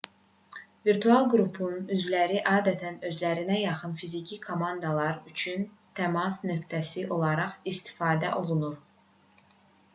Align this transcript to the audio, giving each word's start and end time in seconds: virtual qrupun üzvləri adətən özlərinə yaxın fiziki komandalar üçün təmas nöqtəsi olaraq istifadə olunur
virtual 0.87 1.27
qrupun 1.33 1.91
üzvləri 1.97 2.39
adətən 2.53 2.97
özlərinə 3.11 3.59
yaxın 3.59 3.93
fiziki 4.01 4.39
komandalar 4.47 5.21
üçün 5.35 5.69
təmas 6.01 6.43
nöqtəsi 6.53 7.07
olaraq 7.19 7.73
istifadə 7.75 8.37
olunur 8.43 8.79